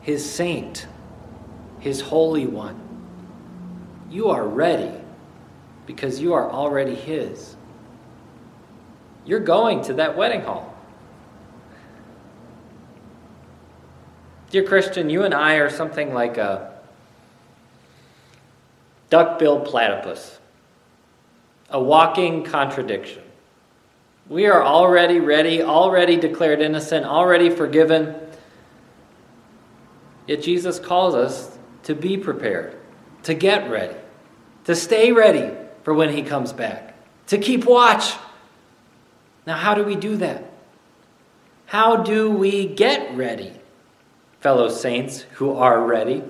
His 0.00 0.28
saint, 0.28 0.86
His 1.80 2.00
Holy 2.00 2.46
One. 2.46 2.80
You 4.10 4.28
are 4.28 4.46
ready 4.46 4.92
because 5.86 6.20
you 6.20 6.32
are 6.32 6.50
already 6.50 6.94
His. 6.94 7.56
You're 9.26 9.40
going 9.40 9.82
to 9.84 9.94
that 9.94 10.16
wedding 10.16 10.42
hall. 10.42 10.74
Dear 14.50 14.62
Christian, 14.62 15.10
you 15.10 15.24
and 15.24 15.34
I 15.34 15.54
are 15.54 15.68
something 15.68 16.14
like 16.14 16.36
a 16.36 16.73
duck-billed 19.10 19.66
platypus, 19.66 20.38
a 21.70 21.82
walking 21.82 22.44
contradiction. 22.44 23.22
We 24.28 24.46
are 24.46 24.62
already 24.62 25.20
ready, 25.20 25.62
already 25.62 26.16
declared 26.16 26.60
innocent, 26.60 27.04
already 27.04 27.50
forgiven. 27.50 28.14
Yet 30.26 30.42
Jesus 30.42 30.78
calls 30.78 31.14
us 31.14 31.58
to 31.82 31.94
be 31.94 32.16
prepared, 32.16 32.76
to 33.24 33.34
get 33.34 33.70
ready, 33.70 33.96
to 34.64 34.74
stay 34.74 35.12
ready 35.12 35.54
for 35.82 35.92
when 35.92 36.08
he 36.08 36.22
comes 36.22 36.52
back, 36.52 36.96
to 37.26 37.38
keep 37.38 37.66
watch. 37.66 38.14
Now, 39.46 39.56
how 39.56 39.74
do 39.74 39.84
we 39.84 39.94
do 39.94 40.16
that? 40.16 40.50
How 41.66 41.96
do 41.96 42.30
we 42.30 42.66
get 42.66 43.14
ready? 43.14 43.60
fellow 44.44 44.68
saints 44.68 45.22
who 45.36 45.54
are 45.54 45.86
ready, 45.86 46.22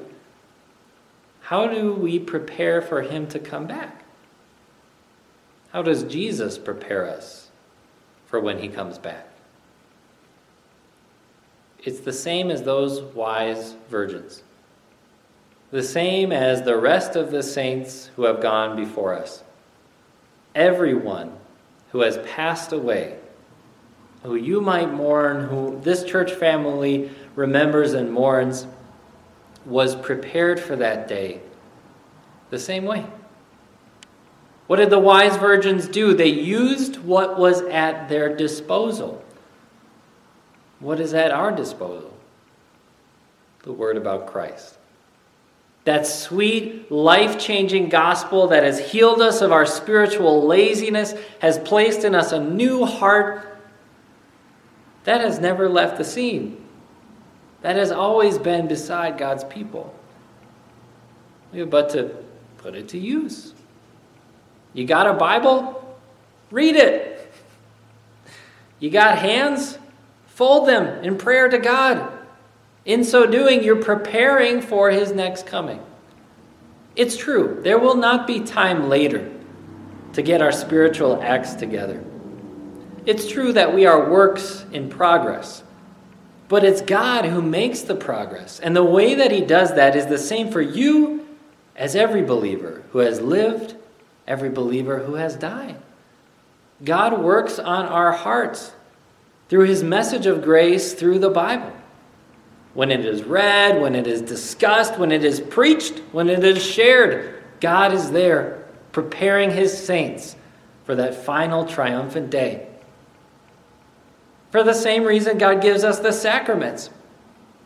how 1.45 1.67
do 1.67 1.93
we 1.93 2.19
prepare 2.19 2.81
for 2.81 3.03
him 3.03 3.27
to 3.27 3.39
come 3.39 3.67
back? 3.67 4.03
How 5.73 5.83
does 5.83 6.03
Jesus 6.05 6.57
prepare 6.57 7.07
us 7.07 7.51
for 8.25 8.41
when 8.41 8.61
he 8.61 8.69
comes 8.69 8.97
back? 8.97 9.29
It's 11.81 12.01
the 12.01 12.15
same 12.15 12.51
as 12.51 12.63
those 12.63 13.03
wise 13.03 13.75
virgins, 13.91 14.43
the 15.71 15.83
same 15.83 16.33
as 16.33 16.63
the 16.63 16.79
rest 16.79 17.15
of 17.15 17.31
the 17.31 17.43
saints 17.43 18.07
who 18.17 18.25
have 18.25 18.41
gone 18.41 18.75
before 18.75 19.13
us. 19.13 19.43
Everyone 20.55 21.31
who 21.93 22.01
has 22.01 22.17
passed 22.27 22.73
away, 22.73 23.19
who 24.23 24.35
you 24.35 24.63
might 24.63 24.91
mourn, 24.91 25.47
who 25.47 25.79
this 25.83 26.05
church 26.05 26.33
family 26.33 27.11
remembers 27.35 27.93
and 27.93 28.11
mourns 28.11 28.67
was 29.65 29.97
prepared 29.97 30.61
for 30.61 30.77
that 30.77 31.09
day 31.09 31.41
the 32.51 32.59
same 32.59 32.85
way. 32.85 33.05
What 34.67 34.77
did 34.77 34.91
the 34.91 34.99
wise 34.99 35.37
virgins 35.37 35.89
do? 35.89 36.15
They 36.15 36.29
used 36.29 36.97
what 36.97 37.39
was 37.39 37.61
at 37.63 38.09
their 38.09 38.35
disposal. 38.35 39.23
What 40.81 41.01
is 41.01 41.13
at 41.15 41.31
our 41.31 41.53
disposal? 41.53 42.17
The 43.63 43.73
word 43.73 43.97
about 43.97 44.27
Christ. 44.27 44.79
That 45.85 46.07
sweet, 46.07 46.91
life 46.91 47.39
changing 47.39 47.91
gospel 47.91 48.49
that 48.49 48.65
has 48.65 48.91
healed 48.93 49.21
us 49.21 49.43
of 49.43 49.53
our 49.53 49.67
spiritual 49.67 50.47
laziness, 50.47 51.15
has 51.41 51.59
placed 51.59 52.05
in 52.05 52.15
us 52.15 52.33
a 52.33 52.41
new 52.41 52.87
heart, 52.87 53.59
that 55.05 55.21
has 55.21 55.39
never 55.39 55.69
left 55.69 55.99
the 55.99 56.05
scene. 56.05 56.64
That 57.65 57.77
has 57.77 57.91
always 57.91 58.37
been 58.37 58.69
beside 58.69 59.17
God's 59.17 59.43
people. 59.45 59.95
We 61.51 61.61
have 61.61 61.71
but 61.71 61.89
to 61.91 62.15
put 62.59 62.75
it 62.75 62.89
to 62.89 62.99
use. 62.99 63.55
You 64.75 64.85
got 64.85 65.07
a 65.07 65.15
Bible? 65.15 65.97
Read 66.51 66.77
it. 66.77 67.33
You 68.81 68.91
got 68.91 69.17
hands? 69.17 69.79
Fold 70.27 70.69
them 70.69 71.03
in 71.03 71.17
prayer 71.17 71.49
to 71.49 71.57
God. 71.57 72.13
In 72.85 73.03
so 73.03 73.25
doing, 73.25 73.65
you're 73.65 73.83
preparing 73.83 74.61
for 74.61 74.91
his 74.91 75.13
next 75.13 75.47
coming. 75.47 75.81
It's 76.97 77.17
true, 77.17 77.61
there 77.65 77.79
will 77.79 77.97
not 77.97 78.27
be 78.27 78.41
time 78.41 78.91
later 78.91 79.33
to 80.13 80.21
get 80.21 80.43
our 80.43 80.53
spiritual 80.53 81.23
acts 81.23 81.55
together. 81.55 82.05
It's 83.07 83.27
true 83.27 83.55
that 83.55 83.75
we 83.75 83.87
are 83.87 84.11
works 84.11 84.67
in 84.71 84.91
progress, 84.91 85.63
but 86.49 86.65
it's 86.65 86.81
God 86.81 87.25
who 87.25 87.41
makes 87.41 87.83
the 87.83 87.95
progress. 87.95 88.61
And 88.61 88.77
the 88.77 88.85
way 88.85 89.15
that 89.15 89.31
he 89.31 89.41
does 89.41 89.75
that 89.75 89.97
is 89.97 90.07
the 90.07 90.19
same 90.19 90.51
for 90.51 90.61
you 90.61 91.27
as 91.77 91.97
every 91.97 92.23
believer 92.23 92.83
who 92.93 92.99
has 92.99 93.21
lived, 93.21 93.77
every 94.27 94.51
believer 94.51 95.01
who 95.01 95.15
has 95.15 95.37
died. 95.37 95.77
God 96.85 97.21
works 97.21 97.59
on 97.59 97.87
our 97.87 98.13
hearts 98.13 98.73
through 99.49 99.67
his 99.67 99.83
message 99.83 100.27
of 100.27 100.43
grace 100.43 100.95
through 100.95 101.19
the 101.19 101.31
Bible 101.31 101.73
when 102.75 102.91
it 102.91 103.05
is 103.05 103.23
read, 103.23 103.81
when 103.81 103.95
it 103.95 104.07
is 104.07 104.21
discussed, 104.21 104.99
when 104.99 105.13
it 105.13 105.25
is 105.25 105.41
preached, 105.41 106.01
when 106.13 106.29
it 106.29 106.45
is 106.45 106.65
shared, 106.65 107.43
God 107.61 107.93
is 107.93 108.11
there 108.11 108.67
preparing 108.93 109.51
his 109.51 109.77
saints 109.77 110.37
for 110.85 110.95
that 110.97 111.15
final 111.25 111.65
triumphant 111.65 112.31
day. 112.31 112.69
For 114.55 114.63
the 114.63 114.73
same 114.73 115.03
reason, 115.03 115.37
God 115.37 115.61
gives 115.61 115.83
us 115.83 115.99
the 115.99 116.13
sacraments 116.13 116.89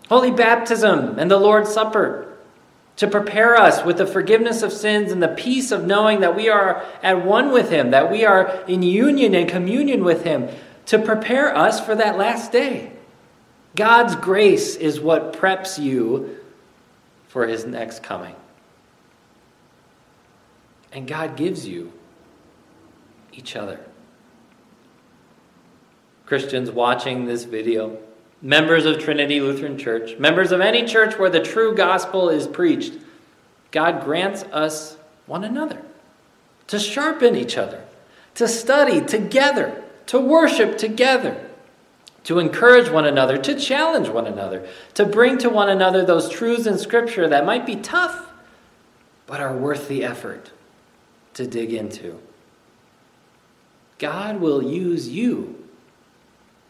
holy 0.08 0.30
baptism 0.30 1.18
and 1.18 1.30
the 1.30 1.36
Lord's 1.36 1.70
Supper 1.70 2.34
to 2.96 3.06
prepare 3.06 3.58
us 3.58 3.84
with 3.84 3.98
the 3.98 4.06
forgiveness 4.06 4.62
of 4.62 4.72
sins 4.72 5.12
and 5.12 5.22
the 5.22 5.28
peace 5.28 5.70
of 5.70 5.84
knowing 5.84 6.20
that 6.20 6.34
we 6.34 6.48
are 6.48 6.82
at 7.02 7.26
one 7.26 7.52
with 7.52 7.68
Him, 7.68 7.90
that 7.90 8.10
we 8.10 8.24
are 8.24 8.64
in 8.66 8.80
union 8.80 9.34
and 9.34 9.50
communion 9.50 10.02
with 10.02 10.24
Him, 10.24 10.48
to 10.86 10.98
prepare 10.98 11.54
us 11.54 11.78
for 11.78 11.94
that 11.94 12.16
last 12.16 12.52
day. 12.52 12.90
God's 13.76 14.16
grace 14.16 14.74
is 14.74 14.98
what 14.98 15.34
preps 15.34 15.78
you 15.78 16.38
for 17.26 17.46
his 17.46 17.66
next 17.66 18.02
coming. 18.02 18.34
And 20.90 21.06
God 21.06 21.36
gives 21.36 21.68
you 21.68 21.92
each 23.34 23.56
other. 23.56 23.78
Christians 26.28 26.70
watching 26.70 27.24
this 27.24 27.44
video, 27.44 27.96
members 28.42 28.84
of 28.84 28.98
Trinity 28.98 29.40
Lutheran 29.40 29.78
Church, 29.78 30.18
members 30.18 30.52
of 30.52 30.60
any 30.60 30.84
church 30.84 31.18
where 31.18 31.30
the 31.30 31.40
true 31.40 31.74
gospel 31.74 32.28
is 32.28 32.46
preached, 32.46 32.92
God 33.70 34.04
grants 34.04 34.42
us 34.44 34.98
one 35.24 35.42
another 35.42 35.80
to 36.66 36.78
sharpen 36.78 37.34
each 37.34 37.56
other, 37.56 37.82
to 38.34 38.46
study 38.46 39.00
together, 39.00 39.82
to 40.06 40.20
worship 40.20 40.76
together 40.76 41.48
to 42.24 42.38
encourage 42.38 42.90
one 42.90 43.06
another, 43.06 43.38
to 43.38 43.54
challenge 43.54 44.10
one 44.10 44.26
another, 44.26 44.68
to 44.92 45.06
bring 45.06 45.38
to 45.38 45.48
one 45.48 45.70
another 45.70 46.04
those 46.04 46.28
truths 46.28 46.66
in 46.66 46.76
Scripture 46.76 47.26
that 47.26 47.46
might 47.46 47.64
be 47.64 47.76
tough, 47.76 48.30
but 49.26 49.40
are 49.40 49.56
worth 49.56 49.88
the 49.88 50.04
effort 50.04 50.50
to 51.32 51.46
dig 51.46 51.72
into. 51.72 52.18
God 53.96 54.42
will 54.42 54.62
use 54.62 55.08
you 55.08 55.67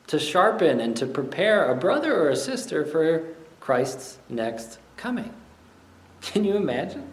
to 0.09 0.19
sharpen 0.19 0.81
and 0.81 0.97
to 0.97 1.07
prepare 1.07 1.71
a 1.71 1.77
brother 1.77 2.19
or 2.19 2.31
a 2.31 2.37
sister 2.37 2.85
for 2.85 3.25
Christ's 3.61 4.19
next 4.29 4.79
coming. 4.97 5.33
Can 6.21 6.45
you 6.45 6.57
imagine? 6.57 7.13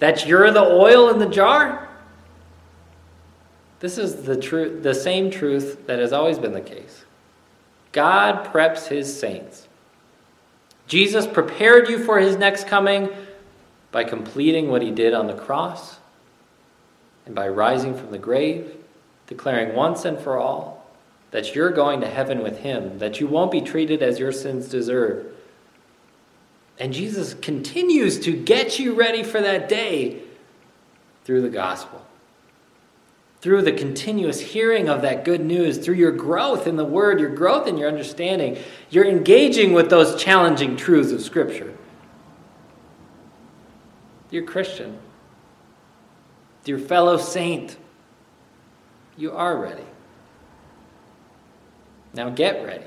That 0.00 0.26
you're 0.26 0.50
the 0.50 0.64
oil 0.64 1.10
in 1.10 1.18
the 1.18 1.28
jar? 1.28 1.88
This 3.80 3.98
is 3.98 4.22
the 4.22 4.36
truth, 4.36 4.82
the 4.82 4.94
same 4.94 5.30
truth 5.30 5.86
that 5.86 5.98
has 5.98 6.12
always 6.12 6.38
been 6.38 6.52
the 6.52 6.60
case. 6.60 7.04
God 7.92 8.52
preps 8.52 8.88
his 8.88 9.18
saints. 9.18 9.68
Jesus 10.86 11.26
prepared 11.26 11.88
you 11.88 12.02
for 12.02 12.18
his 12.18 12.36
next 12.36 12.66
coming 12.66 13.10
by 13.92 14.04
completing 14.04 14.70
what 14.70 14.82
he 14.82 14.90
did 14.90 15.14
on 15.14 15.26
the 15.26 15.34
cross 15.34 15.98
and 17.26 17.34
by 17.34 17.48
rising 17.48 17.96
from 17.96 18.10
the 18.10 18.18
grave, 18.18 18.74
declaring 19.26 19.76
once 19.76 20.04
and 20.06 20.18
for 20.18 20.38
all 20.38 20.77
that 21.30 21.54
you're 21.54 21.70
going 21.70 22.00
to 22.00 22.08
heaven 22.08 22.42
with 22.42 22.58
him, 22.60 22.98
that 22.98 23.20
you 23.20 23.26
won't 23.26 23.50
be 23.50 23.60
treated 23.60 24.02
as 24.02 24.18
your 24.18 24.32
sins 24.32 24.68
deserve. 24.68 25.34
And 26.78 26.92
Jesus 26.92 27.34
continues 27.34 28.18
to 28.20 28.32
get 28.32 28.78
you 28.78 28.94
ready 28.94 29.22
for 29.22 29.40
that 29.40 29.68
day 29.68 30.22
through 31.24 31.42
the 31.42 31.48
gospel 31.48 32.04
through 33.40 33.62
the 33.62 33.72
continuous 33.72 34.40
hearing 34.40 34.88
of 34.88 35.02
that 35.02 35.24
good 35.24 35.44
news, 35.44 35.78
through 35.78 35.94
your 35.94 36.12
growth 36.12 36.66
in 36.66 36.76
the 36.76 36.84
Word, 36.84 37.20
your 37.20 37.30
growth 37.30 37.68
in 37.68 37.78
your 37.78 37.88
understanding, 37.88 38.58
you're 38.90 39.06
engaging 39.06 39.72
with 39.72 39.90
those 39.90 40.20
challenging 40.20 40.76
truths 40.76 41.12
of 41.12 41.22
Scripture. 41.22 41.72
Dear 44.30 44.42
Christian, 44.42 44.98
dear 46.64 46.78
fellow 46.78 47.16
saint, 47.16 47.76
you 49.16 49.32
are 49.32 49.56
ready. 49.56 49.84
Now 52.14 52.30
get 52.30 52.64
ready. 52.64 52.84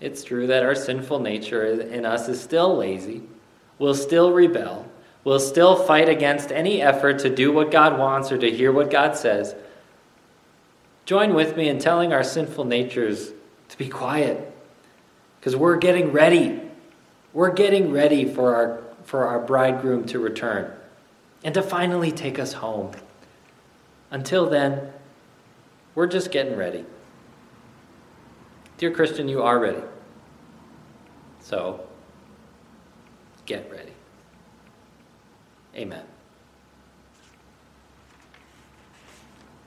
It's 0.00 0.24
true 0.24 0.46
that 0.46 0.62
our 0.62 0.74
sinful 0.74 1.20
nature 1.20 1.64
in 1.80 2.06
us 2.06 2.28
is 2.28 2.40
still 2.40 2.76
lazy, 2.76 3.22
will 3.78 3.94
still 3.94 4.32
rebel 4.32 4.90
will 5.24 5.40
still 5.40 5.76
fight 5.76 6.08
against 6.08 6.50
any 6.50 6.80
effort 6.80 7.18
to 7.20 7.34
do 7.34 7.52
what 7.52 7.70
God 7.70 7.98
wants 7.98 8.32
or 8.32 8.38
to 8.38 8.50
hear 8.50 8.72
what 8.72 8.90
God 8.90 9.16
says. 9.16 9.54
Join 11.04 11.34
with 11.34 11.56
me 11.56 11.68
in 11.68 11.78
telling 11.78 12.12
our 12.12 12.24
sinful 12.24 12.64
natures 12.64 13.32
to 13.68 13.78
be 13.78 13.88
quiet 13.88 14.52
because 15.38 15.56
we're 15.56 15.76
getting 15.76 16.12
ready. 16.12 16.60
We're 17.32 17.52
getting 17.52 17.92
ready 17.92 18.24
for 18.24 18.54
our, 18.54 18.82
for 19.04 19.26
our 19.26 19.40
bridegroom 19.40 20.06
to 20.06 20.18
return 20.18 20.72
and 21.44 21.54
to 21.54 21.62
finally 21.62 22.12
take 22.12 22.38
us 22.38 22.54
home. 22.54 22.92
Until 24.10 24.48
then, 24.48 24.92
we're 25.94 26.06
just 26.06 26.30
getting 26.30 26.56
ready. 26.56 26.84
Dear 28.78 28.90
Christian, 28.90 29.28
you 29.28 29.42
are 29.42 29.58
ready. 29.58 29.82
So, 31.40 31.86
get 33.46 33.70
ready. 33.70 33.92
Amen. 35.74 36.09